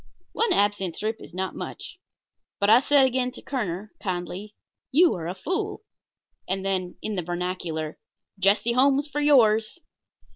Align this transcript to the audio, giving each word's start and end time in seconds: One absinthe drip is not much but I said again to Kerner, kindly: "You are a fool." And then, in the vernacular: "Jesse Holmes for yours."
One 0.31 0.51
absinthe 0.51 0.97
drip 0.97 1.17
is 1.21 1.31
not 1.31 1.53
much 1.53 1.99
but 2.59 2.71
I 2.71 2.79
said 2.79 3.05
again 3.05 3.29
to 3.33 3.41
Kerner, 3.43 3.91
kindly: 4.01 4.55
"You 4.91 5.13
are 5.13 5.27
a 5.27 5.35
fool." 5.35 5.83
And 6.47 6.65
then, 6.65 6.95
in 7.03 7.13
the 7.13 7.21
vernacular: 7.21 7.99
"Jesse 8.39 8.73
Holmes 8.73 9.07
for 9.07 9.21
yours." 9.21 9.77